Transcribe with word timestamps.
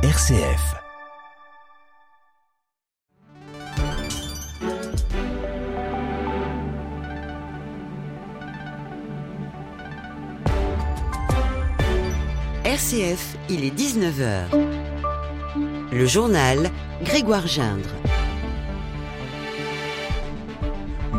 RCF. 0.00 0.76
RCF, 12.64 13.36
il 13.50 13.64
est 13.64 13.76
19h. 13.76 14.44
Le 15.90 16.06
journal 16.06 16.70
Grégoire 17.02 17.48
Gindre. 17.48 18.07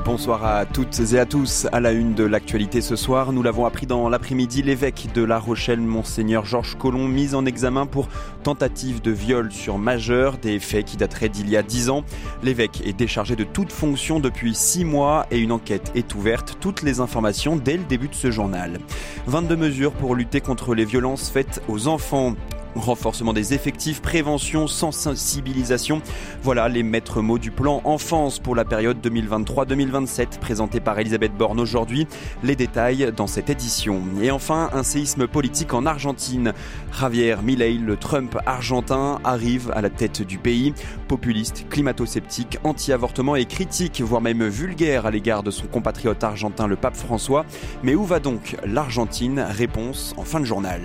Bonsoir 0.06 0.46
à 0.46 0.66
toutes 0.66 1.00
et 1.14 1.20
à 1.20 1.26
tous. 1.26 1.68
À 1.72 1.80
la 1.80 1.92
une 1.92 2.14
de 2.14 2.24
l'actualité 2.24 2.82
ce 2.82 2.96
soir, 2.96 3.34
nous 3.34 3.44
l'avons 3.44 3.66
appris 3.66 3.86
dans 3.86 4.08
l'après-midi, 4.08 4.62
l'évêque 4.62 5.08
de 5.14 5.24
La 5.24 5.40
Rochelle, 5.40 5.80
Monseigneur 5.80 6.46
Georges 6.46 6.78
Collomb, 6.78 7.08
mis 7.08 7.36
en 7.36 7.46
examen 7.46 7.86
pour 7.86 8.08
tentative 8.44 9.02
de 9.02 9.12
viol 9.12 9.52
sur 9.52 9.78
majeur, 9.78 10.38
des 10.38 10.60
faits 10.60 10.86
qui 10.86 10.98
dateraient 10.98 11.30
d'il 11.30 11.50
y 11.50 11.58
a 11.58 11.64
dix 11.64 11.90
ans. 11.90 12.04
L'évêque 12.44 12.82
est 12.86 12.94
déchargé 12.94 13.36
de 13.36 13.44
toute 13.44 13.72
fonction 13.72 14.20
depuis 14.20 14.56
six 14.56 14.86
mois 14.86 15.26
et 15.32 15.40
une 15.40 15.52
enquête 15.52 15.92
est 15.96 16.16
ouverte. 16.16 16.58
Toutes 16.60 16.82
les 16.82 17.00
informations 17.00 17.56
dès 17.56 17.78
le 17.78 17.84
début 17.84 18.08
de 18.08 18.16
ce 18.16 18.32
journal. 18.32 18.80
22 19.28 19.56
mesures 19.56 19.92
pour 19.92 20.16
lutter 20.16 20.42
contre 20.42 20.76
les 20.76 20.86
violences 20.86 21.30
faites 21.30 21.62
aux 21.68 21.88
enfants. 21.88 22.36
Renforcement 22.76 23.34
des 23.34 23.54
effectifs, 23.54 24.02
prévention, 24.02 24.68
sensibilisation. 24.68 26.02
Voilà 26.44 26.70
les 26.70 26.84
maîtres 26.84 27.22
mots 27.22 27.40
du 27.40 27.52
plan 27.52 27.82
enfance 27.84 28.40
pour 28.40 28.56
la 28.56 28.64
période 28.64 28.98
2023-2027 29.06 30.40
présenté 30.40 30.80
par 30.80 31.00
Elisabeth 31.00 31.36
Borne 31.36 31.60
aujourd'hui. 31.60 32.08
Les 32.44 32.56
détails 32.56 33.12
dans 33.16 33.28
cette 33.28 33.50
édition. 33.50 34.02
Et 34.22 34.32
enfin, 34.32 34.70
un 34.74 34.84
séisme 34.84 35.28
politique 35.28 35.74
en 35.74 35.86
Argentine. 35.86 36.54
Javier 36.98 37.38
Milei, 37.44 37.74
le 37.74 37.98
Trump 37.98 38.38
argentin, 38.46 39.20
arrive 39.24 39.72
à 39.76 39.82
la 39.82 39.90
tête 39.90 40.22
du 40.22 40.38
pays. 40.38 40.74
Populiste, 41.08 41.66
climato-sceptique, 41.70 42.60
anti-avortement 42.64 43.36
et 43.36 43.46
critique, 43.46 44.02
voire 44.02 44.22
même 44.22 44.48
vulgaire 44.48 45.06
à 45.06 45.12
l'égard 45.12 45.44
de 45.44 45.52
son 45.52 45.66
compatriote 45.68 46.24
argentin, 46.24 46.68
le 46.68 46.76
pape 46.76 46.96
François. 46.96 47.46
Mais 47.84 47.96
où 47.96 48.06
va 48.06 48.20
donc 48.20 48.58
l'Argentine? 48.66 49.40
Réponse 49.40 50.14
en 50.18 50.24
fin 50.24 50.40
de 50.40 50.46
journal. 50.46 50.82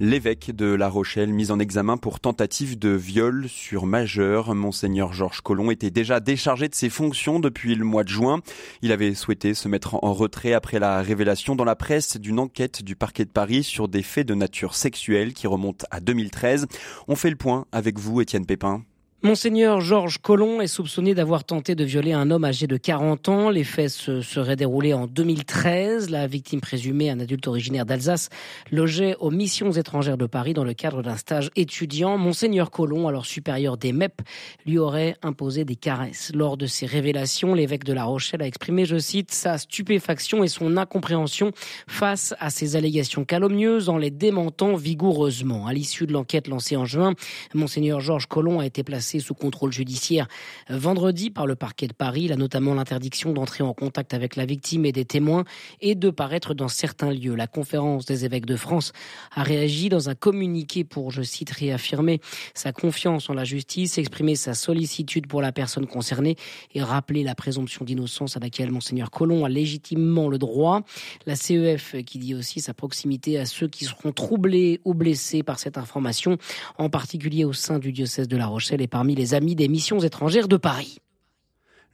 L'évêque 0.00 0.50
de 0.50 0.66
La 0.66 0.88
Rochelle, 0.88 1.32
mis 1.32 1.52
en 1.52 1.60
examen 1.60 1.96
pour 1.96 2.18
tentative 2.18 2.76
de 2.76 2.88
viol 2.88 3.48
sur 3.48 3.86
majeur, 3.86 4.52
Monseigneur 4.52 5.12
Georges 5.12 5.40
Collomb 5.40 5.70
était 5.70 5.92
déjà 5.92 6.18
déchargé 6.18 6.68
de 6.68 6.74
ses 6.74 6.90
fonctions 6.90 7.38
depuis 7.38 7.76
le 7.76 7.84
mois 7.84 8.02
de 8.02 8.08
juin. 8.08 8.40
Il 8.82 8.90
avait 8.90 9.14
souhaité 9.14 9.54
se 9.54 9.68
mettre 9.68 10.02
en 10.02 10.12
retrait 10.12 10.52
après 10.52 10.80
la 10.80 11.00
révélation 11.00 11.54
dans 11.54 11.64
la 11.64 11.76
presse 11.76 12.16
d'une 12.16 12.40
enquête 12.40 12.82
du 12.82 12.96
parquet 12.96 13.24
de 13.24 13.30
Paris 13.30 13.62
sur 13.62 13.86
des 13.86 14.02
faits 14.02 14.26
de 14.26 14.34
nature 14.34 14.74
sexuelle 14.74 15.32
qui 15.32 15.46
remontent 15.46 15.86
à 15.92 16.00
2013. 16.00 16.66
On 17.06 17.14
fait 17.14 17.30
le 17.30 17.36
point 17.36 17.66
avec 17.70 18.00
vous, 18.00 18.20
Étienne 18.20 18.46
Pépin. 18.46 18.82
Monseigneur 19.24 19.80
Georges 19.80 20.18
Collomb 20.18 20.60
est 20.60 20.66
soupçonné 20.66 21.14
d'avoir 21.14 21.44
tenté 21.44 21.74
de 21.74 21.82
violer 21.82 22.12
un 22.12 22.30
homme 22.30 22.44
âgé 22.44 22.66
de 22.66 22.76
40 22.76 23.30
ans. 23.30 23.48
Les 23.48 23.64
faits 23.64 23.88
se 23.88 24.20
seraient 24.20 24.54
déroulés 24.54 24.92
en 24.92 25.06
2013. 25.06 26.10
La 26.10 26.26
victime 26.26 26.60
présumée, 26.60 27.08
un 27.08 27.18
adulte 27.18 27.48
originaire 27.48 27.86
d'Alsace, 27.86 28.28
logeait 28.70 29.16
aux 29.20 29.30
missions 29.30 29.72
étrangères 29.72 30.18
de 30.18 30.26
Paris 30.26 30.52
dans 30.52 30.62
le 30.62 30.74
cadre 30.74 31.02
d'un 31.02 31.16
stage 31.16 31.50
étudiant. 31.56 32.18
Monseigneur 32.18 32.70
Collomb, 32.70 33.08
alors 33.08 33.24
supérieur 33.24 33.78
des 33.78 33.94
MEP, 33.94 34.20
lui 34.66 34.76
aurait 34.76 35.16
imposé 35.22 35.64
des 35.64 35.76
caresses. 35.76 36.30
Lors 36.34 36.58
de 36.58 36.66
ces 36.66 36.84
révélations, 36.84 37.54
l'évêque 37.54 37.84
de 37.84 37.94
La 37.94 38.04
Rochelle 38.04 38.42
a 38.42 38.46
exprimé, 38.46 38.84
je 38.84 38.98
cite, 38.98 39.32
sa 39.32 39.56
stupéfaction 39.56 40.44
et 40.44 40.48
son 40.48 40.76
incompréhension 40.76 41.52
face 41.86 42.34
à 42.40 42.50
ces 42.50 42.76
allégations 42.76 43.24
calomnieuses 43.24 43.88
en 43.88 43.96
les 43.96 44.10
démentant 44.10 44.74
vigoureusement. 44.74 45.66
À 45.66 45.72
l'issue 45.72 46.06
de 46.06 46.12
l'enquête 46.12 46.46
lancée 46.46 46.76
en 46.76 46.84
juin, 46.84 47.14
Monseigneur 47.54 48.00
Georges 48.00 48.26
Collomb 48.26 48.60
a 48.60 48.66
été 48.66 48.82
placé 48.82 49.13
sous 49.20 49.34
contrôle 49.34 49.72
judiciaire 49.72 50.28
vendredi 50.68 51.30
par 51.30 51.46
le 51.46 51.56
parquet 51.56 51.86
de 51.86 51.92
Paris. 51.92 52.22
Il 52.24 52.32
a 52.32 52.36
notamment 52.36 52.74
l'interdiction 52.74 53.32
d'entrer 53.32 53.64
en 53.64 53.72
contact 53.72 54.14
avec 54.14 54.36
la 54.36 54.46
victime 54.46 54.84
et 54.84 54.92
des 54.92 55.04
témoins 55.04 55.44
et 55.80 55.94
de 55.94 56.10
paraître 56.10 56.54
dans 56.54 56.68
certains 56.68 57.12
lieux. 57.12 57.34
La 57.34 57.46
conférence 57.46 58.04
des 58.04 58.24
évêques 58.24 58.46
de 58.46 58.56
France 58.56 58.92
a 59.34 59.42
réagi 59.42 59.88
dans 59.88 60.08
un 60.08 60.14
communiqué 60.14 60.84
pour, 60.84 61.10
je 61.10 61.22
cite, 61.22 61.50
réaffirmer 61.50 62.20
sa 62.54 62.72
confiance 62.72 63.30
en 63.30 63.34
la 63.34 63.44
justice, 63.44 63.98
exprimer 63.98 64.36
sa 64.36 64.54
sollicitude 64.54 65.26
pour 65.26 65.42
la 65.42 65.52
personne 65.52 65.86
concernée 65.86 66.36
et 66.74 66.82
rappeler 66.82 67.22
la 67.24 67.34
présomption 67.34 67.84
d'innocence 67.84 68.36
à 68.36 68.40
laquelle 68.40 68.70
Monseigneur 68.70 69.10
Colomb 69.10 69.44
a 69.44 69.48
légitimement 69.48 70.28
le 70.28 70.38
droit. 70.38 70.82
La 71.26 71.36
CEF 71.36 71.96
qui 72.04 72.18
dit 72.18 72.34
aussi 72.34 72.60
sa 72.60 72.74
proximité 72.74 73.38
à 73.38 73.46
ceux 73.46 73.68
qui 73.68 73.84
seront 73.84 74.12
troublés 74.12 74.80
ou 74.84 74.94
blessés 74.94 75.42
par 75.42 75.58
cette 75.58 75.78
information, 75.78 76.38
en 76.78 76.88
particulier 76.88 77.44
au 77.44 77.52
sein 77.52 77.78
du 77.78 77.92
diocèse 77.92 78.28
de 78.28 78.36
La 78.36 78.46
Rochelle 78.46 78.82
et 78.82 78.86
par 78.86 79.03
parmi 79.04 79.14
les 79.16 79.34
amis 79.34 79.54
des 79.54 79.68
missions 79.68 80.00
étrangères 80.00 80.48
de 80.48 80.56
Paris. 80.56 80.96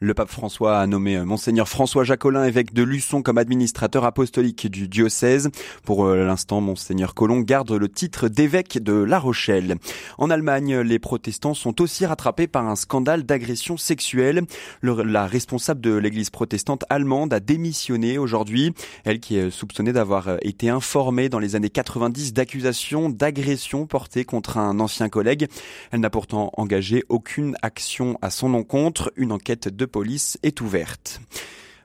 Le 0.02 0.14
pape 0.14 0.30
François 0.30 0.78
a 0.78 0.86
nommé 0.86 1.18
euh, 1.18 1.26
monseigneur 1.26 1.68
François 1.68 2.04
Jacolin, 2.04 2.44
évêque 2.44 2.72
de 2.72 2.82
Luçon, 2.82 3.20
comme 3.20 3.36
administrateur 3.36 4.06
apostolique 4.06 4.66
du 4.66 4.88
diocèse. 4.88 5.50
Pour 5.84 6.06
euh, 6.06 6.24
l'instant, 6.24 6.62
monseigneur 6.62 7.12
Colomb 7.12 7.40
garde 7.40 7.70
le 7.72 7.86
titre 7.86 8.28
d'évêque 8.28 8.82
de 8.82 8.94
La 8.94 9.18
Rochelle. 9.18 9.76
En 10.16 10.30
Allemagne, 10.30 10.78
les 10.78 10.98
protestants 10.98 11.52
sont 11.52 11.82
aussi 11.82 12.06
rattrapés 12.06 12.46
par 12.46 12.66
un 12.66 12.76
scandale 12.76 13.24
d'agression 13.24 13.76
sexuelle. 13.76 14.44
la 14.82 15.26
responsable 15.26 15.82
de 15.82 15.92
l'église 15.92 16.30
protestante 16.30 16.86
allemande 16.88 17.34
a 17.34 17.40
démissionné 17.40 18.16
aujourd'hui. 18.16 18.72
Elle 19.04 19.20
qui 19.20 19.36
est 19.36 19.50
soupçonnée 19.50 19.92
d'avoir 19.92 20.28
euh, 20.28 20.36
été 20.40 20.70
informée 20.70 21.28
dans 21.28 21.40
les 21.40 21.56
années 21.56 21.68
90 21.68 22.32
d'accusations 22.32 23.10
d'agression 23.10 23.84
portées 23.84 24.24
contre 24.24 24.56
un 24.56 24.80
ancien 24.80 25.10
collègue. 25.10 25.46
Elle 25.90 26.00
n'a 26.00 26.08
pourtant 26.08 26.52
engagé 26.56 27.04
aucune 27.10 27.54
action 27.60 28.16
à 28.22 28.30
son 28.30 28.54
encontre. 28.54 29.12
Une 29.16 29.32
enquête 29.32 29.68
de 29.68 29.89
police 29.90 30.38
est 30.42 30.60
ouverte. 30.60 31.20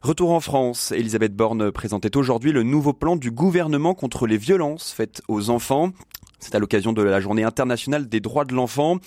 Retour 0.01 0.31
en 0.31 0.39
France, 0.39 0.91
Elisabeth 0.91 1.35
Borne 1.35 1.71
présentait 1.71 2.15
aujourd'hui 2.15 2.51
le 2.51 2.63
nouveau 2.63 2.93
plan 2.93 3.15
du 3.15 3.31
gouvernement 3.31 3.95
contre 3.95 4.27
les 4.27 4.37
violences 4.37 4.91
faites 4.91 5.23
aux 5.27 5.49
enfants. 5.49 5.91
C'est 6.39 6.53
à 6.53 6.59
l'occasion 6.59 6.93
de 6.93 7.01
la 7.01 7.19
journée 7.19 7.43
internationale 7.43 8.07
des 8.07 8.19
droits 8.19 8.45
de 8.45 8.53
l'enfant. 8.53 8.97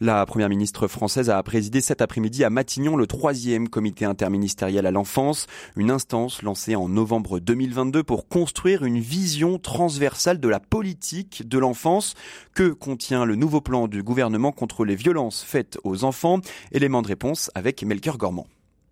La 0.00 0.26
première 0.26 0.50
ministre 0.50 0.88
française 0.88 1.30
a 1.30 1.42
présidé 1.42 1.80
cet 1.80 2.02
après-midi 2.02 2.44
à 2.44 2.50
Matignon 2.50 2.96
le 2.96 3.06
troisième 3.06 3.68
comité 3.68 4.04
interministériel 4.04 4.84
à 4.84 4.90
l'enfance, 4.90 5.46
une 5.74 5.90
instance 5.90 6.42
lancée 6.42 6.76
en 6.76 6.88
novembre 6.88 7.38
2022 7.38 8.02
pour 8.02 8.28
construire 8.28 8.84
une 8.84 9.00
vision 9.00 9.58
transversale 9.58 10.38
de 10.38 10.48
la 10.48 10.60
politique 10.60 11.48
de 11.48 11.58
l'enfance 11.58 12.14
que 12.54 12.68
contient 12.68 13.24
le 13.24 13.36
nouveau 13.36 13.62
plan 13.62 13.88
du 13.88 14.02
gouvernement 14.02 14.52
contre 14.52 14.84
les 14.84 14.96
violences 14.96 15.42
faites 15.42 15.78
aux 15.82 16.04
enfants. 16.04 16.40
Élément 16.72 17.00
de 17.00 17.08
réponse 17.08 17.50
avec 17.54 17.82
Melchior 17.82 18.18
Gormand. 18.18 18.46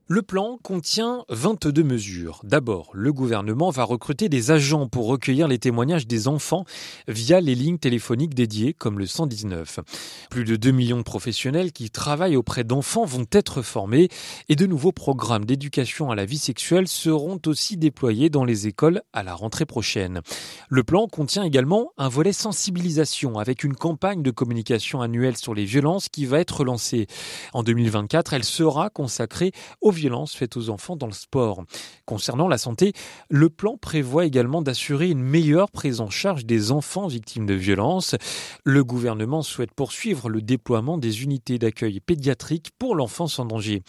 Le 0.07 0.21
plan 0.21 0.59
contient 0.63 1.25
22 1.31 1.83
mesures. 1.83 2.41
D'abord, 2.45 2.91
le 2.93 3.11
gouvernement 3.11 3.71
va 3.71 3.85
recruter 3.85 4.29
des 4.29 4.51
agents 4.51 4.87
pour 4.87 5.07
recueillir 5.07 5.49
les 5.49 5.59
témoignages 5.59 6.07
des 6.07 6.29
enfants 6.29 6.67
via 7.09 7.41
les 7.41 7.55
lignes 7.55 7.79
téléphoniques 7.79 8.35
dédiées 8.35 8.75
comme 8.75 8.99
le 8.99 9.07
119. 9.07 9.81
Plus 10.29 10.45
de 10.45 10.57
2 10.57 10.73
millions 10.73 10.99
de 10.99 11.03
professionnels 11.03 11.73
qui 11.73 11.89
travaillent 11.89 12.37
auprès 12.37 12.65
d'enfants 12.65 13.07
vont 13.07 13.25
être 13.33 13.63
formés 13.63 14.11
et 14.51 14.57
de 14.57 14.67
nouveaux 14.67 14.93
programmes 14.93 15.47
d'éducation 15.47 16.11
à 16.11 16.15
la 16.15 16.27
vie 16.27 16.37
sexuelle 16.37 16.87
seront 16.87 17.41
aussi 17.47 17.79
déployés 17.79 18.29
dans 18.29 18.45
les 18.45 18.67
écoles 18.67 19.01
à 19.15 19.23
la 19.23 19.35
rentrée 19.35 19.65
prochaine. 19.65 20.21
Le 20.69 20.85
plan 20.85 21.09
contient 21.09 21.45
également 21.45 21.93
un 21.97 22.11
volet 22.11 22.35
sensibilisation 22.35 23.39
avec 23.39 23.65
une 23.65 23.75
campagne 23.75 24.23
de 24.23 24.31
communication 24.31 25.01
annuelle 25.01 25.39
sur 25.39 25.55
les 25.55 25.65
violences 25.65 26.11
qui 26.11 26.27
va 26.27 26.41
être 26.41 26.63
lancée. 26.63 27.07
En 27.55 27.63
2024, 27.63 28.35
elle 28.35 28.45
sera 28.45 28.91
consacrée 28.91 29.53
aux 29.81 29.94
violences 29.95 30.35
faites 30.35 30.57
aux 30.57 30.69
enfants 30.69 30.97
dans 30.97 31.07
le 31.07 31.13
sport. 31.13 31.65
Concernant 32.05 32.49
la 32.49 32.59
santé, 32.59 32.93
le 33.31 33.49
plan 33.49 33.79
prévoit 33.79 34.27
également 34.27 34.61
d'assurer 34.61 35.09
une 35.09 35.23
meilleure 35.23 35.71
prise 35.71 36.01
en 36.01 36.11
charge 36.11 36.45
des 36.45 36.73
enfants 36.73 37.07
victimes 37.07 37.47
de 37.47 37.55
violences. 37.55 38.17
Le 38.65 38.85
gouvernement 38.85 39.43
souhaite 39.43 39.73
poursuivre 39.73 40.29
le 40.29 40.43
déploiement 40.43 40.99
des 40.99 41.23
unités 41.23 41.59
d'accueil 41.59 42.01
pédiatrique 42.01 42.71
pour 42.79 42.95
l'enfance 42.95 43.39
en 43.39 43.47
danger. 43.47 43.83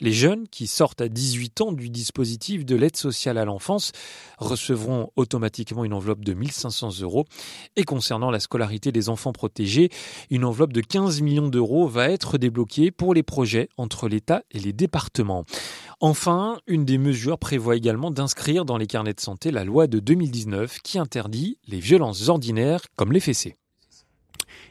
Les 0.00 0.12
jeunes 0.12 0.48
qui 0.48 0.66
sortent 0.66 1.00
à 1.00 1.08
18 1.08 1.60
ans 1.62 1.72
du 1.72 1.88
dispositif 1.88 2.64
de 2.64 2.76
l'aide 2.76 2.96
sociale 2.96 3.38
à 3.38 3.44
l'enfance 3.44 3.92
recevront 4.38 5.10
automatiquement 5.16 5.84
une 5.84 5.94
enveloppe 5.94 6.24
de 6.24 6.34
1500 6.34 7.00
euros. 7.00 7.24
Et 7.76 7.84
concernant 7.84 8.30
la 8.30 8.40
scolarité 8.40 8.92
des 8.92 9.08
enfants 9.08 9.32
protégés, 9.32 9.90
une 10.30 10.44
enveloppe 10.44 10.72
de 10.72 10.80
15 10.80 11.22
millions 11.22 11.48
d'euros 11.48 11.86
va 11.86 12.08
être 12.08 12.38
débloquée 12.38 12.90
pour 12.90 13.14
les 13.14 13.22
projets 13.22 13.68
entre 13.76 14.08
l'État 14.08 14.42
et 14.50 14.58
les 14.58 14.72
départements. 14.72 15.44
Enfin, 16.00 16.58
une 16.66 16.84
des 16.84 16.98
mesures 16.98 17.38
prévoit 17.38 17.76
également 17.76 18.10
d'inscrire 18.10 18.64
dans 18.64 18.76
les 18.76 18.88
carnets 18.88 19.14
de 19.14 19.20
santé 19.20 19.52
la 19.52 19.64
loi 19.64 19.86
de 19.86 20.00
2019 20.00 20.78
qui 20.82 20.98
interdit 20.98 21.58
les 21.68 21.78
violences 21.78 22.28
ordinaires 22.28 22.80
comme 22.96 23.12
les 23.12 23.20
fessées. 23.20 23.56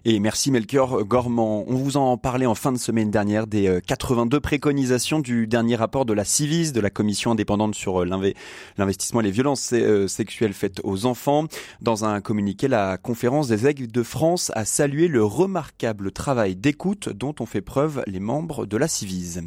Et 0.04 0.20
merci 0.20 0.50
Melchior 0.50 1.06
Gormand. 1.06 1.64
On 1.68 1.76
vous 1.76 1.96
en 1.96 2.18
parlait 2.18 2.48
en 2.48 2.56
fin 2.56 2.72
de 2.72 2.80
semaine 2.80 3.12
dernière 3.12 3.46
des 3.46 3.80
82 3.86 4.38
euh, 4.38 4.40
préconisations 4.40 5.20
du 5.20 5.46
dernier 5.46 5.76
rapport 5.76 6.06
de 6.06 6.14
la 6.14 6.26
CIVIS, 6.26 6.72
de 6.72 6.80
la 6.80 6.90
Commission 6.90 7.30
indépendante 7.30 7.76
sur 7.76 8.02
euh, 8.02 8.34
l'investissement 8.78 9.22
et 9.22 9.26
les 9.26 9.32
violences 9.32 9.70
euh, 9.74 10.08
sexuelles 10.08 10.54
faites 10.54 10.82
aux 10.84 11.06
enfants. 11.06 11.46
Dans 11.82 12.04
un 12.04 12.20
communiqué, 12.20 12.68
la 12.68 12.98
conférence 12.98 13.48
des 13.48 13.68
aigles 13.68 13.92
de 13.92 14.02
France 14.02 14.52
a 14.56 14.66
salué 14.66 15.08
le 15.08 15.24
remarquable 15.24 16.12
travail 16.12 16.56
d'écoute 16.56 17.10
dont 17.10 17.36
ont 17.40 17.46
fait 17.46 17.62
preuve 17.62 18.04
les 18.08 18.20
membres 18.20 18.66
de 18.66 18.78
la 18.78 18.88
CIVIS. 18.88 19.42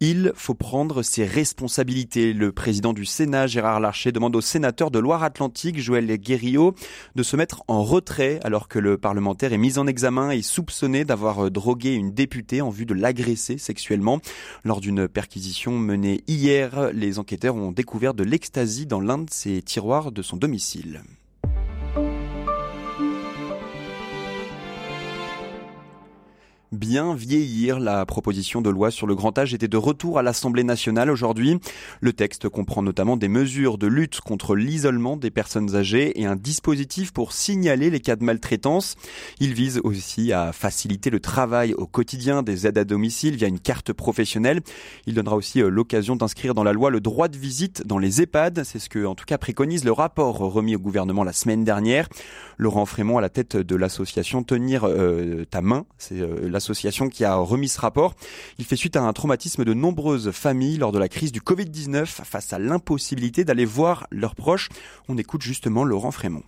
Il 0.00 0.32
faut 0.34 0.54
prendre 0.54 1.02
ses 1.02 1.24
responsabilités. 1.24 2.34
Le 2.34 2.52
président 2.52 2.92
du 2.92 3.06
Sénat, 3.06 3.46
Gérard 3.46 3.80
Larcher, 3.80 4.12
demande 4.12 4.36
au 4.36 4.42
sénateur 4.42 4.90
de 4.90 4.98
Loire-Atlantique, 4.98 5.80
Joël 5.80 6.06
Guérillot, 6.18 6.74
de 7.14 7.22
se 7.22 7.34
mettre 7.34 7.64
en 7.66 7.82
retrait 7.82 8.38
alors 8.44 8.68
que 8.68 8.78
le 8.78 8.98
parlementaire 8.98 9.54
est 9.54 9.58
mis 9.58 9.78
en 9.78 9.86
examen 9.86 10.32
et 10.32 10.42
soupçonné 10.42 11.06
d'avoir 11.06 11.50
drogué 11.50 11.94
une 11.94 12.12
députée 12.12 12.60
en 12.60 12.68
vue 12.68 12.84
de 12.84 12.92
l'agresser 12.92 13.56
sexuellement. 13.56 14.20
Lors 14.64 14.82
d'une 14.82 15.08
perquisition 15.08 15.78
menée 15.78 16.22
hier, 16.26 16.90
les 16.92 17.18
enquêteurs 17.18 17.56
ont 17.56 17.72
découvert 17.72 18.12
de 18.12 18.22
l'ecstasy 18.22 18.84
dans 18.84 19.00
l'un 19.00 19.18
de 19.18 19.30
ses 19.30 19.62
tiroirs 19.62 20.12
de 20.12 20.20
son 20.20 20.36
domicile. 20.36 21.00
Bien 26.72 27.14
vieillir. 27.14 27.78
La 27.78 28.04
proposition 28.06 28.60
de 28.60 28.70
loi 28.70 28.90
sur 28.90 29.06
le 29.06 29.14
grand 29.14 29.38
âge 29.38 29.54
était 29.54 29.68
de 29.68 29.76
retour 29.76 30.18
à 30.18 30.22
l'Assemblée 30.22 30.64
nationale 30.64 31.10
aujourd'hui. 31.10 31.58
Le 32.00 32.12
texte 32.12 32.48
comprend 32.48 32.82
notamment 32.82 33.16
des 33.16 33.28
mesures 33.28 33.78
de 33.78 33.86
lutte 33.86 34.20
contre 34.20 34.56
l'isolement 34.56 35.16
des 35.16 35.30
personnes 35.30 35.74
âgées 35.76 36.20
et 36.20 36.26
un 36.26 36.36
dispositif 36.36 37.12
pour 37.12 37.32
signaler 37.32 37.90
les 37.90 38.00
cas 38.00 38.16
de 38.16 38.24
maltraitance. 38.24 38.96
Il 39.40 39.54
vise 39.54 39.80
aussi 39.84 40.32
à 40.32 40.52
faciliter 40.52 41.10
le 41.10 41.20
travail 41.20 41.74
au 41.74 41.86
quotidien 41.86 42.42
des 42.42 42.66
aides 42.66 42.78
à 42.78 42.84
domicile 42.84 43.36
via 43.36 43.48
une 43.48 43.60
carte 43.60 43.92
professionnelle. 43.92 44.60
Il 45.06 45.14
donnera 45.14 45.36
aussi 45.36 45.62
euh, 45.62 45.68
l'occasion 45.68 46.16
d'inscrire 46.16 46.54
dans 46.54 46.64
la 46.64 46.72
loi 46.72 46.90
le 46.90 47.00
droit 47.00 47.28
de 47.28 47.36
visite 47.36 47.86
dans 47.86 47.98
les 47.98 48.22
EHPAD. 48.22 48.64
C'est 48.64 48.78
ce 48.78 48.88
que, 48.88 49.04
en 49.04 49.14
tout 49.14 49.24
cas, 49.24 49.38
préconise 49.38 49.84
le 49.84 49.92
rapport 49.92 50.38
remis 50.38 50.76
au 50.76 50.78
gouvernement 50.78 51.24
la 51.24 51.32
semaine 51.32 51.64
dernière. 51.64 52.08
Laurent 52.58 52.86
Frémont 52.86 53.18
à 53.18 53.20
la 53.20 53.28
tête 53.28 53.56
de 53.56 53.76
l'association 53.76 54.42
Tenir 54.42 54.84
euh, 54.84 55.44
ta 55.44 55.62
main. 55.62 55.84
C'est 55.98 56.20
euh, 56.20 56.48
association 56.56 57.08
qui 57.08 57.24
a 57.24 57.36
remis 57.36 57.68
ce 57.68 57.80
rapport. 57.80 58.14
Il 58.58 58.64
fait 58.64 58.76
suite 58.76 58.96
à 58.96 59.02
un 59.02 59.12
traumatisme 59.12 59.64
de 59.64 59.74
nombreuses 59.74 60.30
familles 60.30 60.78
lors 60.78 60.92
de 60.92 60.98
la 60.98 61.08
crise 61.08 61.32
du 61.32 61.40
Covid-19 61.40 62.06
face 62.06 62.52
à 62.52 62.58
l'impossibilité 62.58 63.44
d'aller 63.44 63.64
voir 63.64 64.06
leurs 64.10 64.34
proches. 64.34 64.68
On 65.08 65.16
écoute 65.18 65.42
justement 65.42 65.84
Laurent 65.84 66.10
Frémont. 66.10 66.42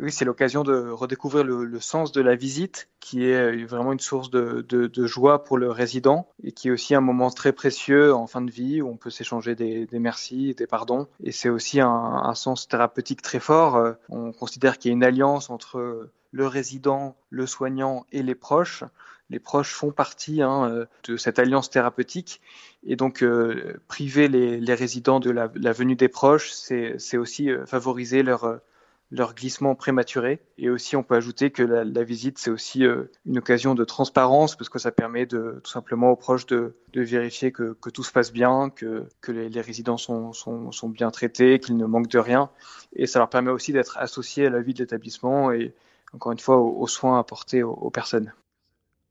Oui, 0.00 0.12
c'est 0.12 0.24
l'occasion 0.24 0.62
de 0.62 0.90
redécouvrir 0.90 1.44
le, 1.44 1.80
sens 1.80 2.12
de 2.12 2.20
la 2.20 2.36
visite, 2.36 2.88
qui 3.00 3.24
est 3.24 3.64
vraiment 3.64 3.92
une 3.92 4.00
source 4.00 4.30
de, 4.30 5.06
joie 5.06 5.44
pour 5.44 5.58
le 5.58 5.70
résident 5.70 6.28
et 6.42 6.52
qui 6.52 6.68
est 6.68 6.70
aussi 6.70 6.94
un 6.94 7.00
moment 7.00 7.30
très 7.30 7.52
précieux 7.52 8.14
en 8.14 8.26
fin 8.26 8.40
de 8.40 8.50
vie 8.50 8.80
où 8.80 8.88
on 8.88 8.96
peut 8.96 9.10
s'échanger 9.10 9.54
des, 9.54 9.86
des 9.86 9.98
merci, 9.98 10.54
des 10.54 10.66
pardons. 10.66 11.08
Et 11.22 11.32
c'est 11.32 11.48
aussi 11.48 11.80
un, 11.80 12.34
sens 12.34 12.68
thérapeutique 12.68 13.22
très 13.22 13.40
fort. 13.40 13.94
On 14.08 14.32
considère 14.32 14.78
qu'il 14.78 14.90
y 14.90 14.92
a 14.92 14.94
une 14.94 15.04
alliance 15.04 15.50
entre 15.50 16.10
le 16.30 16.46
résident, 16.46 17.16
le 17.30 17.46
soignant 17.46 18.06
et 18.12 18.22
les 18.22 18.34
proches 18.34 18.84
les 19.30 19.38
proches 19.38 19.72
font 19.72 19.90
partie 19.90 20.42
hein, 20.42 20.70
euh, 20.70 20.86
de 21.04 21.16
cette 21.16 21.38
alliance 21.38 21.70
thérapeutique. 21.70 22.40
Et 22.86 22.96
donc, 22.96 23.22
euh, 23.22 23.78
priver 23.86 24.28
les, 24.28 24.74
résidents 24.74 25.20
de 25.20 25.30
la, 25.30 25.72
venue 25.72 25.96
des 25.96 26.08
proches, 26.08 26.50
c'est 26.50 27.16
aussi 27.16 27.50
euh, 27.50 27.66
favoriser 27.66 28.22
leur, 28.22 28.60
leur 29.10 29.34
glissement 29.34 29.74
prématuré. 29.74 30.40
Et 30.58 30.68
aussi, 30.68 30.96
on 30.96 31.02
peut 31.02 31.14
ajouter 31.14 31.50
que 31.50 31.62
la, 31.62 32.04
visite, 32.04 32.38
c'est 32.38 32.50
aussi 32.50 32.84
une 33.26 33.38
occasion 33.38 33.74
de 33.74 33.84
transparence, 33.84 34.56
parce 34.56 34.68
que 34.68 34.78
ça 34.78 34.90
permet 34.90 35.26
de, 35.26 35.60
tout 35.64 35.70
simplement 35.70 36.10
aux 36.10 36.16
proches 36.16 36.46
de, 36.46 36.74
vérifier 36.94 37.52
que, 37.52 37.76
tout 37.92 38.02
se 38.02 38.12
passe 38.12 38.32
bien, 38.32 38.70
que, 38.70 39.08
les, 39.28 39.60
résidents 39.60 39.96
sont, 39.96 40.32
sont, 40.32 40.88
bien 40.88 41.10
traités, 41.10 41.58
qu'ils 41.58 41.76
ne 41.76 41.86
manquent 41.86 42.08
de 42.08 42.18
rien. 42.18 42.50
Et 42.94 43.06
ça 43.06 43.18
leur 43.18 43.30
permet 43.30 43.50
aussi 43.50 43.72
d'être 43.72 43.96
associés 43.98 44.46
à 44.46 44.50
la 44.50 44.60
vie 44.60 44.74
de 44.74 44.80
l'établissement 44.80 45.52
et, 45.52 45.74
encore 46.12 46.32
une 46.32 46.38
fois, 46.38 46.58
aux, 46.58 46.86
soins 46.86 47.18
apportés 47.18 47.62
aux 47.62 47.90
personnes. 47.90 48.32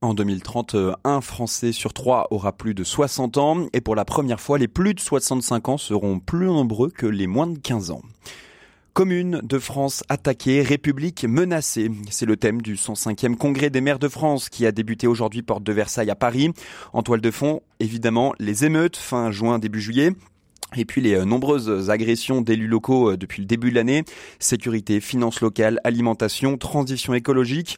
En 0.02 0.14
2030, 0.14 0.76
un 1.06 1.22
Français 1.22 1.72
sur 1.72 1.92
trois 1.92 2.28
aura 2.30 2.52
plus 2.52 2.76
de 2.76 2.84
60 2.84 3.38
ans 3.38 3.66
et 3.74 3.82
pour 3.82 3.96
la 3.96 4.06
première 4.06 4.40
fois, 4.40 4.60
les 4.60 4.68
plus 4.68 4.94
de 4.94 5.00
65 5.00 5.70
ans 5.70 5.78
seront 5.80 6.20
plus 6.20 6.46
nombreux 6.46 6.92
que 6.92 7.08
les 7.08 7.26
moins 7.26 7.48
de 7.48 7.58
15 7.58 7.90
ans. 7.90 8.04
Commune 8.98 9.42
de 9.44 9.60
France 9.60 10.04
attaquée, 10.10 10.64
République 10.64 11.24
menacée. 11.24 11.92
C'est 12.10 12.26
le 12.26 12.36
thème 12.36 12.64
du 12.64 12.74
105e 12.74 13.36
congrès 13.36 13.70
des 13.70 13.80
maires 13.80 14.00
de 14.00 14.08
France 14.08 14.50
qui 14.50 14.66
a 14.66 14.72
débuté 14.72 15.06
aujourd'hui 15.06 15.44
porte 15.44 15.62
de 15.62 15.72
Versailles 15.72 16.10
à 16.10 16.16
Paris. 16.16 16.52
En 16.94 17.04
toile 17.04 17.22
de 17.22 17.30
fond, 17.30 17.62
évidemment, 17.80 18.34
les 18.40 18.66
émeutes 18.66 18.98
fin 18.98 19.30
juin, 19.30 19.60
début 19.60 19.82
juillet. 19.82 20.14
Et 20.76 20.84
puis 20.84 21.00
les 21.00 21.14
euh, 21.14 21.26
nombreuses 21.26 21.92
agressions 21.92 22.42
d'élus 22.42 22.68
locaux 22.68 23.12
euh, 23.12 23.18
depuis 23.18 23.42
le 23.42 23.46
début 23.46 23.70
de 23.70 23.76
l'année, 23.76 24.04
sécurité, 24.40 25.00
finances 25.00 25.42
locales, 25.42 25.80
alimentation, 25.84 26.58
transition 26.58 27.14
écologique, 27.14 27.78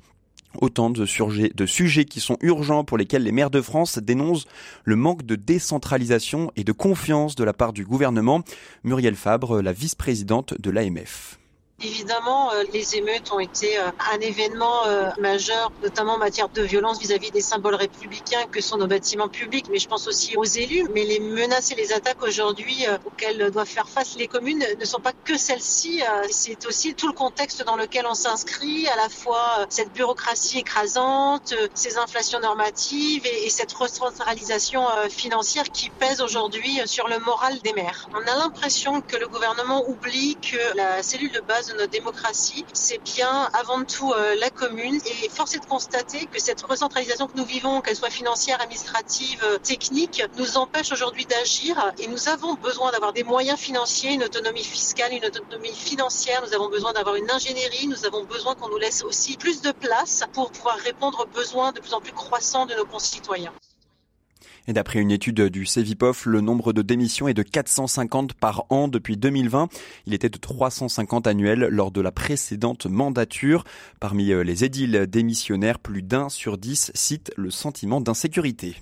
Autant 0.57 0.89
de, 0.89 1.05
sujets 1.05 2.05
qui 2.05 2.19
sont 2.19 2.37
urgents 2.41 2.83
pour 2.83 2.97
lesquels 2.97 3.23
les 3.23 3.31
maires 3.31 3.51
de 3.51 3.61
France 3.61 3.99
dénoncent 3.99 4.47
le 4.83 4.95
manque 4.95 5.23
de 5.23 5.35
décentralisation 5.35 6.51
et 6.55 6.63
de 6.63 6.71
confiance 6.71 7.35
de 7.35 7.43
la 7.43 7.53
part 7.53 7.71
du 7.71 7.85
gouvernement. 7.85 8.41
Muriel 8.83 9.15
Fabre, 9.15 9.61
la 9.61 9.73
vice-présidente 9.73 10.59
de 10.59 10.71
l'AMF. 10.71 11.38
Évidemment, 11.81 12.51
euh, 12.51 12.63
les 12.73 12.97
émeutes 12.97 13.31
ont 13.31 13.39
été 13.39 13.79
euh, 13.79 13.89
un 14.11 14.19
événement 14.19 14.85
euh, 14.85 15.09
majeur, 15.17 15.71
notamment 15.81 16.15
en 16.15 16.17
matière 16.17 16.49
de 16.49 16.61
violence 16.61 16.99
vis-à-vis 16.99 17.31
des 17.31 17.39
symboles 17.39 17.75
républicains 17.75 18.47
que 18.51 18.59
sont 18.59 18.75
nos 18.75 18.87
bâtiments 18.87 19.29
publics, 19.29 19.67
mais 19.71 19.79
je 19.79 19.87
pense 19.87 20.05
aussi 20.05 20.35
aux 20.35 20.43
élus. 20.43 20.85
Mais 20.93 21.05
les 21.05 21.21
menaces 21.21 21.71
et 21.71 21.75
les 21.75 21.93
attaques 21.93 22.21
aujourd'hui 22.21 22.85
auxquelles 23.05 23.49
doivent 23.51 23.65
faire 23.65 23.87
face 23.87 24.15
les 24.17 24.27
communes 24.27 24.65
ne 24.77 24.85
sont 24.85 24.99
pas 24.99 25.13
que 25.23 25.37
celles-ci, 25.37 26.01
c'est 26.31 26.65
aussi 26.65 26.95
tout 26.95 27.07
le 27.07 27.13
contexte 27.13 27.63
dans 27.63 27.75
lequel 27.77 28.05
on 28.07 28.13
s'inscrit, 28.13 28.87
à 28.87 28.95
la 28.95 29.07
fois 29.07 29.65
cette 29.69 29.93
bureaucratie 29.93 30.59
écrasante, 30.59 31.53
ces 31.73 31.97
inflations 31.97 32.39
normatives 32.39 33.25
et 33.25 33.49
cette 33.49 33.71
recentralisation 33.71 34.85
financière 35.09 35.65
qui 35.71 35.89
pèse 35.89 36.21
aujourd'hui 36.21 36.81
sur 36.85 37.07
le 37.07 37.19
moral 37.19 37.59
des 37.59 37.73
maires. 37.73 38.09
On 38.13 38.27
a 38.27 38.35
l'impression 38.37 39.01
que 39.01 39.15
le 39.17 39.27
gouvernement 39.27 39.87
oublie 39.87 40.37
que 40.41 40.75
la 40.75 41.03
cellule 41.03 41.31
de 41.31 41.41
base 41.41 41.68
de 41.69 41.77
notre 41.77 41.91
démocratie, 41.91 42.65
c'est 42.73 43.01
bien 43.03 43.49
avant 43.53 43.83
tout 43.83 44.11
euh, 44.11 44.35
la 44.39 44.49
commune. 44.49 44.99
Et 45.05 45.29
force 45.29 45.55
est 45.55 45.59
de 45.59 45.65
constater 45.65 46.25
que 46.25 46.39
cette 46.39 46.61
recentralisation 46.61 47.27
que 47.27 47.37
nous 47.37 47.45
vivons, 47.45 47.81
qu'elle 47.81 47.95
soit 47.95 48.09
financière, 48.09 48.61
administrative, 48.61 49.41
euh, 49.43 49.57
technique, 49.57 50.23
nous 50.37 50.57
empêche 50.57 50.91
aujourd'hui 50.91 51.25
d'agir. 51.25 51.91
Et 51.99 52.07
nous 52.07 52.29
avons 52.29 52.55
besoin 52.55 52.91
d'avoir 52.91 53.13
des 53.13 53.23
moyens 53.23 53.59
financiers, 53.59 54.11
une 54.13 54.23
autonomie 54.23 54.63
fiscale, 54.63 55.13
une 55.13 55.25
autonomie 55.25 55.73
financière. 55.73 56.43
Nous 56.45 56.53
avons 56.53 56.69
besoin 56.69 56.93
d'avoir 56.93 57.15
une 57.15 57.29
ingénierie. 57.29 57.87
Nous 57.87 58.05
avons 58.05 58.23
besoin 58.25 58.55
qu'on 58.55 58.69
nous 58.69 58.77
laisse 58.77 59.03
aussi 59.03 59.37
plus 59.37 59.61
de 59.61 59.71
place 59.71 60.23
pour 60.33 60.51
pouvoir 60.51 60.77
répondre 60.77 61.21
aux 61.21 61.37
besoins 61.37 61.71
de 61.71 61.79
plus 61.79 61.93
en 61.93 62.01
plus 62.01 62.13
croissants 62.13 62.65
de 62.65 62.75
nos 62.75 62.85
concitoyens. 62.85 63.53
Et 64.69 64.73
d'après 64.73 64.99
une 64.99 65.09
étude 65.09 65.41
du 65.41 65.65
Cevipof, 65.65 66.27
le 66.27 66.41
nombre 66.41 66.73
de 66.73 66.83
démissions 66.83 67.27
est 67.27 67.33
de 67.33 67.41
450 67.41 68.33
par 68.33 68.65
an 68.69 68.87
depuis 68.87 69.17
2020. 69.17 69.67
Il 70.05 70.13
était 70.13 70.29
de 70.29 70.37
350 70.37 71.25
annuels 71.25 71.69
lors 71.71 71.89
de 71.89 72.01
la 72.01 72.11
précédente 72.11 72.85
mandature. 72.85 73.63
Parmi 73.99 74.31
euh, 74.31 74.43
les 74.43 74.65
édiles 74.65 75.07
démissionnaires, 75.07 75.79
plus 75.79 76.03
d'un 76.03 76.29
sur 76.29 76.59
dix 76.59 76.91
cite 76.93 77.31
le 77.35 77.49
sentiment 77.49 77.99
d'insécurité. 77.99 78.75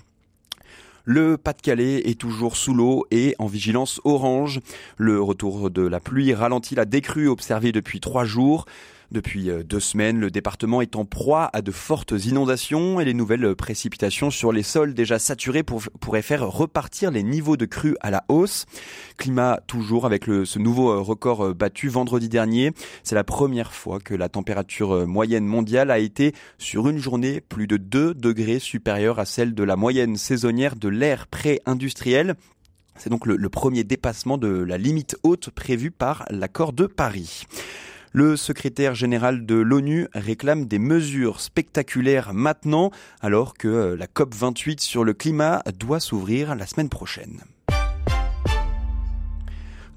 Le 1.06 1.38
Pas-de-Calais 1.38 2.02
est 2.04 2.20
toujours 2.20 2.58
sous 2.58 2.74
l'eau 2.74 3.06
et 3.10 3.34
en 3.38 3.46
vigilance 3.46 3.98
orange. 4.04 4.60
Le 4.98 5.22
retour 5.22 5.70
de 5.70 5.80
la 5.80 6.00
pluie 6.00 6.34
ralentit 6.34 6.74
la 6.74 6.84
décrue 6.84 7.28
observée 7.28 7.72
depuis 7.72 8.00
trois 8.00 8.26
jours. 8.26 8.66
Depuis 9.10 9.48
euh, 9.48 9.62
deux 9.62 9.80
semaines, 9.80 10.20
le 10.20 10.30
département 10.30 10.82
est 10.82 10.94
en 10.94 11.06
proie 11.06 11.48
à 11.54 11.62
de 11.62 11.70
fortes 11.70 12.12
inondations 12.12 13.00
et 13.00 13.06
les 13.06 13.14
nouvelles 13.14 13.56
précipitations 13.56 14.30
sur 14.30 14.52
les 14.52 14.62
sols 14.62 14.92
déjà 14.92 15.18
saturés 15.18 15.62
pourraient 15.62 16.20
faire 16.20 16.46
repartir 16.46 17.10
les 17.10 17.22
niveaux 17.22 17.56
de 17.56 17.64
crue 17.64 17.96
à 18.00 18.10
la 18.10 18.24
hausse. 18.28 18.66
Climat 19.16 19.60
toujours 19.66 20.04
avec 20.04 20.24
ce 20.26 20.58
nouveau 20.58 20.90
euh, 20.90 21.00
record 21.00 21.42
euh, 21.42 21.54
battu 21.54 21.88
vendredi 21.88 22.28
dernier. 22.28 22.72
C'est 23.02 23.14
la 23.14 23.24
première 23.24 23.72
fois 23.72 23.98
que 23.98 24.12
la 24.12 24.28
température 24.28 25.06
moyenne 25.06 25.46
mondiale 25.46 25.90
a 25.90 25.98
été 25.98 26.34
sur 26.58 26.86
une 26.86 26.98
journée 26.98 27.40
plus 27.40 27.66
de 27.66 27.78
2 27.78 28.12
degrés 28.12 28.58
supérieure 28.58 29.18
à 29.18 29.24
celle 29.24 29.54
de 29.54 29.64
la 29.64 29.76
moyenne 29.76 30.16
saisonnière 30.16 30.76
de 30.76 30.88
l'ère 30.88 31.28
pré-industrielle. 31.28 32.34
C'est 32.96 33.10
donc 33.10 33.26
le 33.26 33.48
premier 33.48 33.84
dépassement 33.84 34.36
de 34.36 34.48
la 34.48 34.76
limite 34.76 35.16
haute 35.22 35.50
prévue 35.50 35.92
par 35.92 36.26
l'accord 36.30 36.72
de 36.72 36.86
Paris. 36.86 37.46
Le 38.20 38.34
secrétaire 38.36 38.96
général 38.96 39.46
de 39.46 39.54
l'ONU 39.54 40.08
réclame 40.12 40.66
des 40.66 40.80
mesures 40.80 41.40
spectaculaires 41.40 42.34
maintenant, 42.34 42.90
alors 43.20 43.54
que 43.54 43.68
euh, 43.68 43.96
la 43.96 44.08
COP28 44.08 44.80
sur 44.80 45.04
le 45.04 45.14
climat 45.14 45.62
doit 45.78 46.00
s'ouvrir 46.00 46.56
la 46.56 46.66
semaine 46.66 46.88
prochaine. 46.88 47.44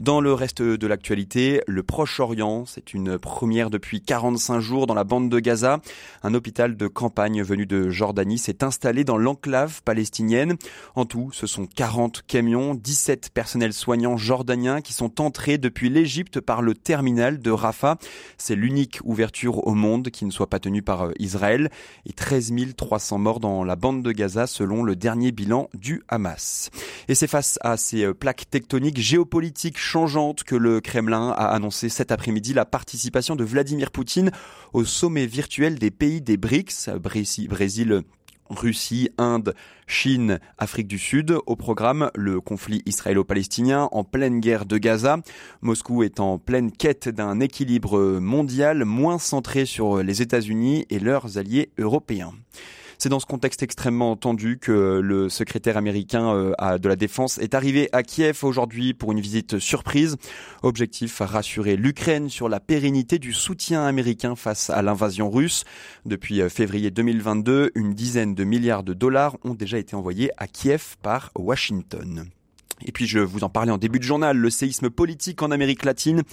Dans 0.02 0.20
le 0.20 0.34
reste 0.34 0.64
de 0.64 0.88
l'actualité, 0.88 1.62
le 1.68 1.84
Proche-Orient, 1.84 2.66
c'est 2.66 2.96
une 2.96 3.20
première 3.20 3.70
depuis 3.70 4.02
45 4.02 4.60
jours 4.60 4.88
dans 4.88 4.96
la 4.96 5.04
bande 5.04 5.30
de 5.30 5.40
Gaza. 5.40 5.80
Un 6.24 6.34
hôpital 6.34 6.76
de 6.76 6.88
campagne 6.88 7.44
venu 7.44 7.68
de 7.68 7.92
Jordanie 7.92 8.40
s'est 8.40 8.64
installé 8.64 9.04
dans 9.04 9.20
l'enclave 9.20 9.84
palestinienne. 9.84 10.56
En 10.96 11.06
tout, 11.06 11.30
ce 11.34 11.46
sont 11.46 11.68
40 11.68 12.24
camions, 12.26 12.74
17 12.74 13.30
personnels 13.32 13.74
soignants 13.74 14.18
jordaniens 14.18 14.82
qui 14.82 14.94
sont 14.94 15.22
entrés 15.22 15.60
depuis 15.60 15.92
l'Égypte 15.92 16.40
par 16.40 16.64
le 16.64 16.74
terminal 16.74 17.38
de 17.38 17.52
Rafah. 17.52 17.98
C'est 18.40 18.56
l'unique 18.56 19.02
ouverture 19.04 19.68
au 19.68 19.76
monde 19.76 20.10
qui 20.10 20.26
ne 20.26 20.32
soit 20.32 20.50
pas 20.50 20.58
tenue 20.58 20.82
par 20.82 21.04
euh, 21.04 21.12
Israël 21.20 21.70
et 22.08 22.14
13 22.14 22.54
300 22.76 23.20
morts 23.20 23.40
dans 23.40 23.64
la 23.64 23.76
bande 23.76 24.02
de 24.02 24.12
Gaza 24.12 24.48
selon 24.48 24.82
le 24.82 24.96
dernier 24.96 25.32
bilan 25.32 25.70
du 25.76 26.02
Hamas. 26.08 26.72
Et 27.08 27.14
c'est 27.14 27.28
face 27.28 27.60
à 27.62 27.78
ces 27.78 28.04
euh, 28.04 28.16
plaques 28.16 28.50
tectoniques 28.50 29.00
géopolitiques 29.00 29.78
changeante 29.92 30.46
que 30.46 30.56
le 30.56 30.80
Kremlin 30.80 31.32
a 31.32 31.48
annoncé 31.48 31.90
cet 31.90 32.14
après-midi 32.14 32.54
la 32.54 32.64
participation 32.64 33.36
de 33.36 33.44
Vladimir 33.44 33.92
Poutine 33.92 34.32
au 34.72 34.86
sommet 34.86 35.26
virtuel 35.26 35.78
des 35.78 35.92
pays 35.92 36.22
des 36.22 36.38
BRICS, 36.38 36.92
Brésil, 36.98 38.04
Russie, 38.50 39.10
Inde, 39.18 39.54
Chine, 39.88 40.40
Afrique 40.58 40.88
du 40.88 40.98
Sud. 40.98 41.36
Au 41.46 41.58
programme, 41.58 42.10
le 42.16 42.40
conflit 42.40 42.82
israélo-palestinien 42.86 43.90
en 43.92 44.06
pleine 44.06 44.40
guerre 44.40 44.66
de 44.66 44.78
Gaza. 44.78 45.18
Moscou 45.60 46.04
est 46.04 46.22
en 46.22 46.38
pleine 46.38 46.72
quête 46.72 47.10
d'un 47.10 47.42
équilibre 47.42 48.18
mondial 48.22 48.86
moins 48.86 49.20
centré 49.20 49.66
sur 49.66 50.02
les 50.02 50.22
États-Unis 50.22 50.86
et 50.90 51.00
leurs 51.00 51.38
alliés 51.38 51.74
européens. 51.78 52.32
C'est 53.02 53.10
dans 53.10 53.20
ce 53.20 53.26
contexte 53.26 53.64
extrêmement 53.64 54.16
tendu 54.16 54.60
que 54.60 55.00
le 55.04 55.28
secrétaire 55.28 55.76
américain 55.76 56.36
euh, 56.36 56.78
de 56.78 56.88
la 56.88 56.96
Défense 56.96 57.40
est 57.40 57.56
arrivé 57.56 57.90
à 57.94 58.04
Kiev 58.04 58.44
aujourd'hui 58.44 58.94
pour 58.94 59.12
une 59.12 59.20
visite 59.20 59.58
surprise. 59.58 60.18
Objectif, 60.62 61.18
rassurer 61.20 61.78
l'Ukraine 61.78 62.30
sur 62.30 62.48
la 62.48 62.60
pérennité 62.60 63.18
du 63.18 63.34
soutien 63.34 63.88
américain 63.88 64.36
face 64.36 64.70
à 64.70 64.84
l'invasion 64.84 65.32
russe. 65.32 65.64
Depuis 66.06 66.44
euh, 66.44 66.50
février 66.50 66.92
2022, 66.92 67.72
une 67.74 67.96
dizaine 67.96 68.36
de 68.36 68.44
milliards 68.44 68.84
de 68.84 68.94
dollars 68.94 69.36
ont 69.44 69.56
déjà 69.56 69.80
été 69.80 69.96
envoyés 69.96 70.30
à 70.38 70.46
Kiev 70.46 70.96
par 71.02 71.32
Washington. 71.34 72.30
Et 72.86 72.92
puis 72.92 73.08
je 73.08 73.20
vous 73.20 73.44
en 73.44 73.50
parlais 73.50 73.72
en 73.72 73.78
début 73.78 74.00
de 74.00 74.04
journal, 74.04 74.38
le 74.38 74.50
séisme 74.50 74.90
politique 74.90 75.42
en 75.42 75.52
Amérique 75.52 75.86
latine. 75.86 76.24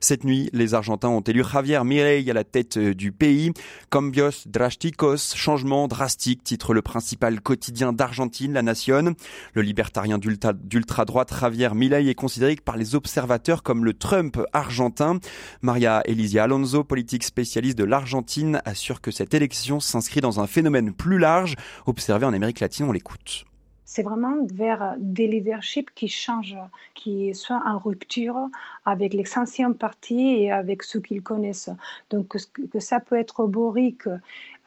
Cette 0.00 0.24
nuit, 0.24 0.50
les 0.52 0.74
Argentins 0.74 1.08
ont 1.08 1.20
élu 1.20 1.44
Javier 1.44 1.80
Milei 1.84 2.28
à 2.30 2.34
la 2.34 2.44
tête 2.44 2.76
euh, 2.76 2.94
du 2.94 3.12
pays. 3.12 3.52
Cambios 3.90 4.46
drásticos, 4.46 5.34
changement 5.34 5.88
drastique, 5.88 6.44
titre 6.44 6.74
le 6.74 6.82
principal 6.82 7.40
quotidien 7.40 7.92
d'Argentine, 7.92 8.52
La 8.52 8.62
Nation. 8.62 9.14
Le 9.54 9.62
libertarien 9.62 10.18
d'ultra-droite 10.18 11.32
Javier 11.38 11.70
Milei 11.74 12.08
est 12.08 12.14
considéré 12.14 12.56
par 12.56 12.76
les 12.76 12.94
observateurs 12.94 13.62
comme 13.62 13.84
le 13.84 13.94
Trump 13.94 14.40
argentin. 14.52 15.18
Maria 15.62 16.02
Elisia 16.04 16.44
Alonso, 16.44 16.84
politique 16.84 17.24
spécialiste 17.24 17.78
de 17.78 17.84
l'Argentine, 17.84 18.60
assure 18.64 19.00
que 19.00 19.10
cette 19.10 19.34
élection 19.34 19.80
s'inscrit 19.80 20.20
dans 20.20 20.40
un 20.40 20.46
phénomène 20.46 20.92
plus 20.92 21.18
large 21.18 21.56
observé 21.86 22.26
en 22.26 22.32
Amérique 22.32 22.60
latine. 22.60 22.86
On 22.86 22.92
l'écoute 22.92 23.47
c'est 23.90 24.02
vraiment 24.02 24.44
vers 24.44 24.96
des 24.98 25.26
leaderships 25.26 25.90
qui 25.94 26.08
changent, 26.08 26.58
qui 26.94 27.34
soient 27.34 27.62
en 27.64 27.78
rupture 27.78 28.50
avec 28.84 29.14
les 29.14 29.24
anciens 29.38 29.72
partis 29.72 30.42
et 30.42 30.52
avec 30.52 30.82
ceux 30.82 31.00
qu'ils 31.00 31.22
connaissent. 31.22 31.70
Donc 32.10 32.36
que 32.70 32.80
ça 32.80 33.00
peut 33.00 33.16
être 33.16 33.46
Boric 33.46 34.02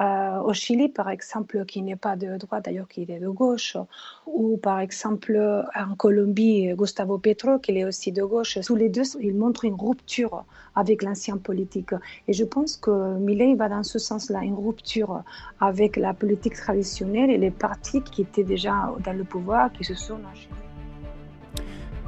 euh, 0.01 0.39
au 0.39 0.53
Chili, 0.53 0.89
par 0.89 1.09
exemple, 1.09 1.65
qui 1.65 1.81
n'est 1.81 1.95
pas 1.95 2.15
de 2.15 2.37
droite, 2.37 2.65
d'ailleurs 2.65 2.87
qui 2.87 3.03
est 3.03 3.19
de 3.19 3.27
gauche, 3.29 3.77
ou 4.25 4.57
par 4.57 4.79
exemple 4.79 5.37
en 5.75 5.95
Colombie, 5.95 6.73
Gustavo 6.73 7.17
Petro, 7.17 7.59
qui 7.59 7.77
est 7.77 7.85
aussi 7.85 8.11
de 8.11 8.23
gauche. 8.23 8.57
Tous 8.65 8.75
les 8.75 8.89
deux, 8.89 9.03
ils 9.19 9.35
montrent 9.35 9.65
une 9.65 9.75
rupture 9.75 10.43
avec 10.75 11.03
l'ancien 11.03 11.37
politique. 11.37 11.93
Et 12.27 12.33
je 12.33 12.43
pense 12.43 12.77
que 12.77 13.17
Millet 13.17 13.55
va 13.55 13.69
dans 13.69 13.83
ce 13.83 13.99
sens-là, 13.99 14.39
une 14.43 14.55
rupture 14.55 15.23
avec 15.59 15.97
la 15.97 16.13
politique 16.13 16.55
traditionnelle 16.55 17.29
et 17.29 17.37
les 17.37 17.51
partis 17.51 18.01
qui 18.01 18.23
étaient 18.23 18.43
déjà 18.43 18.93
dans 19.03 19.13
le 19.13 19.23
pouvoir, 19.23 19.71
qui 19.71 19.83
se 19.83 19.93
sont 19.93 20.19
enchaînés. 20.31 20.70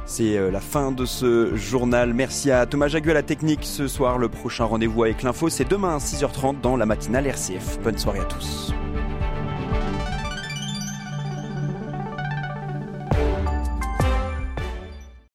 C'est 0.05 0.38
euh, 0.38 0.51
la 0.51 0.60
fin 0.60 0.91
de 0.91 1.05
ce 1.05 1.55
journal. 1.55 2.13
Merci 2.13 2.51
à 2.51 2.65
Thomas 2.65 2.88
Jagu 2.88 3.12
à 3.12 3.13
la 3.13 3.24
technique. 3.24 3.62
Ce 3.63 3.88
soir, 3.88 4.17
le 4.17 4.29
prochain 4.29 4.65
rendez-vous 4.65 5.03
avec 5.03 5.24
l'info, 5.24 5.50
c'est 5.50 5.69
demain 5.69 5.95
à 5.95 6.00
6h30 6.00 6.62
dans 6.62 6.75
la 6.75 6.86
matinale 6.86 7.27
RCF. 7.27 7.79
Bonne 7.83 7.98
soirée 7.98 8.19
à 8.19 8.25
tous. 8.25 8.74